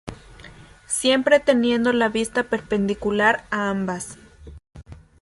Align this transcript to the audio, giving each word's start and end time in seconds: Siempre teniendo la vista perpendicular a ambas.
Siempre 0.87 1.39
teniendo 1.39 1.93
la 1.93 2.09
vista 2.09 2.41
perpendicular 2.45 3.45
a 3.51 3.69
ambas. 3.69 4.17